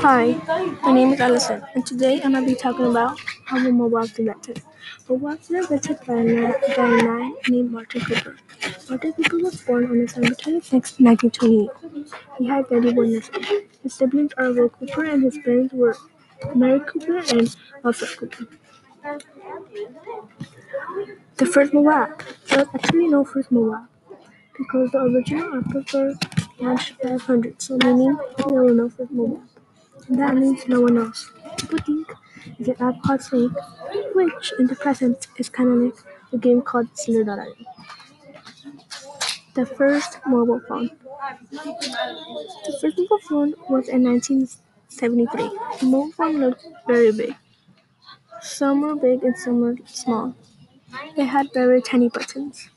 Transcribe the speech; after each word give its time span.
Hi, 0.00 0.32
my 0.82 0.92
name 0.92 1.12
is 1.12 1.20
Allison, 1.20 1.62
and 1.74 1.84
today 1.84 2.20
I'm 2.22 2.32
going 2.32 2.44
to 2.44 2.50
be 2.50 2.56
talking 2.56 2.86
about 2.86 3.18
how 3.44 3.62
the 3.62 3.70
mobile 3.70 3.98
invented. 3.98 4.62
Mobile 5.08 5.28
was 5.28 5.50
invented 5.50 5.98
by 6.06 6.14
a 6.14 6.24
man, 6.24 7.34
named 7.48 7.70
Martin 7.70 8.00
Cooper. 8.00 8.36
Martin 8.88 9.12
Cooper 9.12 9.38
was 9.38 9.60
born 9.62 9.84
on 9.86 9.98
December 10.06 10.34
26, 10.34 11.00
1928. 11.00 11.70
He 12.38 12.46
had 12.46 12.68
31 12.68 13.10
years 13.10 13.30
old. 13.34 13.46
His 13.82 13.94
siblings 13.94 14.32
are 14.38 14.52
Will 14.52 14.68
Cooper, 14.70 15.04
and 15.04 15.22
his 15.22 15.38
parents 15.38 15.74
were 15.74 15.96
Mary 16.54 16.80
Cooper 16.80 17.18
and 17.18 17.54
Alfred 17.84 18.16
Cooper. 18.16 18.46
The 21.36 21.46
first 21.46 21.72
mobile 21.72 21.90
app. 21.90 22.22
There 22.48 22.58
was 22.58 22.68
actually 22.74 23.08
no 23.08 23.24
first 23.24 23.50
mobile 23.50 23.86
because 24.58 24.90
the 24.92 24.98
original 25.00 25.56
app 25.58 25.74
were 25.94 26.14
launched 26.60 26.94
500, 27.02 27.62
so 27.62 27.78
meaning 27.84 28.18
there 28.38 28.48
were 28.48 28.70
no 28.74 28.88
first 28.90 29.10
mobile 29.12 29.42
that 30.08 30.34
means 30.34 30.66
no 30.68 30.80
one 30.80 30.98
else. 30.98 31.30
People 31.58 31.78
think 31.78 32.12
an 32.58 32.76
app 32.80 33.02
called 33.02 33.22
which 34.14 34.52
in 34.58 34.66
the 34.66 34.76
present 34.76 35.28
is 35.38 35.48
kind 35.48 35.68
of 35.70 35.78
like 35.78 35.98
a 36.32 36.38
game 36.38 36.62
called 36.62 36.88
Slither.io. 36.96 37.54
The 39.52 39.66
first 39.66 40.20
mobile 40.26 40.60
phone. 40.66 40.90
The 41.50 42.78
first 42.80 42.96
mobile 42.98 43.18
phone 43.28 43.54
was 43.68 43.88
in 43.88 44.04
1973. 44.04 45.50
The 45.80 45.86
mobile 45.86 46.12
phone 46.12 46.38
looked 46.40 46.64
very 46.86 47.10
big. 47.12 47.34
Some 48.42 48.80
were 48.80 48.96
big 48.96 49.22
and 49.22 49.36
some 49.38 49.60
were 49.60 49.76
small. 49.86 50.34
They 51.16 51.24
had 51.24 51.52
very 51.54 51.82
tiny 51.82 52.08
buttons, 52.08 52.70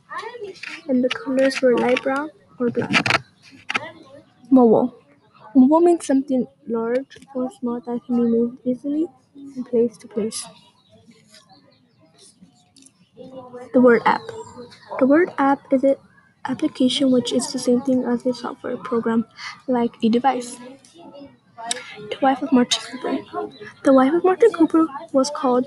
and 0.87 1.03
the 1.03 1.09
colors 1.09 1.61
were 1.61 1.77
light 1.77 2.01
brown 2.03 2.29
or 2.59 2.70
black. 2.70 3.23
Mobile. 4.51 5.00
Means 5.55 6.05
something 6.05 6.45
large 6.67 7.17
or 7.33 7.49
small 7.51 7.79
that 7.79 8.01
can 8.05 8.15
be 8.17 8.23
moved 8.23 8.57
easily 8.65 9.07
from 9.53 9.63
place 9.63 9.98
to 9.98 10.07
place. 10.09 10.45
The 13.73 13.81
word 13.81 14.01
app. 14.05 14.21
The 14.99 15.07
word 15.07 15.31
app 15.37 15.61
is 15.73 15.84
an 15.84 15.95
application 16.45 17.11
which 17.11 17.34
is 17.34 17.51
the 17.51 17.59
same 17.59 17.81
thing 17.81 18.03
as 18.03 18.26
a 18.26 18.34
software 18.34 18.77
program 18.77 19.26
like 19.67 19.91
a 20.03 20.09
device. 20.09 20.57
The 21.98 22.17
wife 22.21 22.43
of 22.43 22.51
Martin 22.51 22.83
Cooper. 23.01 23.17
The 23.83 23.93
wife 23.93 24.13
of 24.13 24.23
Martin 24.23 24.51
Cooper 24.51 24.85
was 25.13 25.31
called 25.31 25.65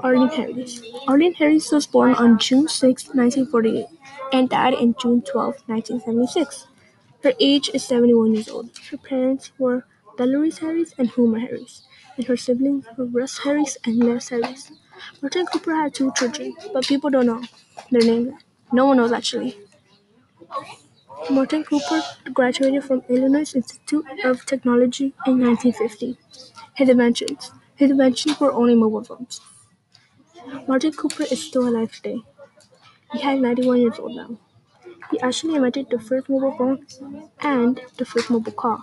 Arlene 0.00 0.28
Harris. 0.30 0.82
Arlene 1.08 1.34
Harris 1.34 1.72
was 1.72 1.86
born 1.86 2.14
on 2.14 2.38
June 2.38 3.14
6, 3.14 3.44
1948, 3.46 3.86
and 4.32 4.50
died 4.50 4.74
on 4.74 4.94
June 5.00 5.22
12, 5.68 6.00
1976. 6.00 6.66
Her 7.22 7.32
age 7.40 7.70
is 7.72 7.84
71 7.84 8.34
years 8.34 8.48
old. 8.48 8.70
Her 8.90 8.96
parents 8.96 9.52
were 9.58 9.84
Dolores 10.16 10.58
Harris 10.58 10.94
and 10.98 11.08
Homer 11.10 11.38
Harris, 11.38 11.86
and 12.16 12.26
her 12.26 12.36
siblings 12.36 12.86
were 12.96 13.06
Russ 13.06 13.38
Harris 13.38 13.78
and 13.84 13.98
Les 14.02 14.28
Harris. 14.28 14.72
Martin 15.22 15.46
Cooper 15.46 15.74
had 15.74 15.94
two 15.94 16.12
children, 16.16 16.54
but 16.72 16.86
people 16.86 17.10
don't 17.10 17.26
know 17.26 17.42
their 17.90 18.02
names. 18.02 18.32
No 18.72 18.86
one 18.86 18.96
knows 18.98 19.12
actually. 19.12 19.56
Martin 21.30 21.64
Cooper 21.64 22.02
graduated 22.32 22.84
from 22.84 23.02
Illinois 23.08 23.54
Institute 23.54 24.04
of 24.24 24.44
Technology 24.46 25.14
in 25.26 25.40
1950. 25.40 26.18
His 26.74 26.88
inventions. 26.88 27.52
His 27.76 27.90
inventions 27.90 28.38
were 28.40 28.52
only 28.52 28.74
mobile 28.74 29.04
phones. 29.04 29.40
Martin 30.66 30.92
Cooper 30.92 31.24
is 31.24 31.42
still 31.42 31.68
alive 31.68 31.92
today. 31.92 32.22
He 33.12 33.18
is 33.18 33.40
91 33.40 33.80
years 33.80 33.98
old 33.98 34.16
now. 34.16 34.38
He 35.10 35.20
actually 35.20 35.56
invented 35.56 35.88
the 35.90 35.98
first 35.98 36.28
mobile 36.28 36.52
phone 36.56 36.86
and 37.40 37.80
the 37.98 38.04
first 38.04 38.30
mobile 38.30 38.52
call. 38.52 38.82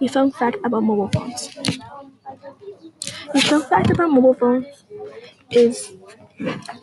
A 0.00 0.08
fun 0.08 0.32
fact 0.32 0.58
about 0.64 0.82
mobile 0.82 1.08
phones. 1.08 1.50
A 3.34 3.40
fun 3.40 3.62
fact 3.62 3.90
about 3.90 4.10
mobile 4.10 4.34
phones 4.34 4.84
is 5.50 5.92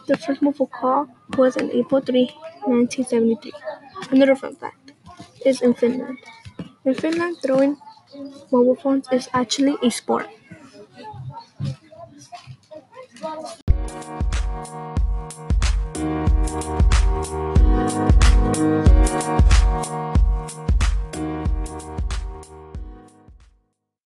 the 0.08 0.18
first 0.18 0.42
mobile 0.42 0.68
call 0.68 1.08
was 1.38 1.58
on 1.58 1.72
April 1.72 2.02
3, 2.02 3.04
1973. 3.04 3.54
Another 4.12 4.36
fun 4.36 4.56
fact 4.56 4.92
is 5.46 5.62
in 5.62 5.74
Finland. 5.74 6.18
In 6.86 6.94
Finland, 6.96 7.38
throwing 7.44 7.78
mobile 8.52 8.76
phones 8.76 9.08
is 9.12 9.30
actually 9.34 9.78
a 9.84 9.90
sport. 9.92 10.28
Música 18.40 19.59